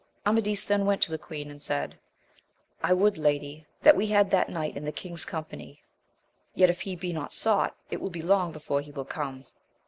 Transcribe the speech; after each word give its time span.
Amadis 0.25 0.65
then 0.65 0.87
went 0.87 1.03
to 1.03 1.11
the 1.11 1.19
queen, 1.19 1.51
and 1.51 1.61
said, 1.61 1.93
I 2.81 2.91
would, 2.91 3.19
lady, 3.19 3.67
that 3.83 3.95
we 3.95 4.07
had 4.07 4.31
that 4.31 4.49
knight 4.49 4.75
in 4.75 4.83
the 4.83 4.91
king's 4.91 5.25
company; 5.25 5.83
yet, 6.55 6.71
if 6.71 6.81
he 6.81 6.95
be 6.95 7.13
not 7.13 7.31
sought, 7.31 7.77
it 7.91 8.01
will 8.01 8.09
be 8.09 8.23
long 8.23 8.51
before 8.51 8.81
he 8.81 8.89
will 8.91 9.05
come. 9.05 9.45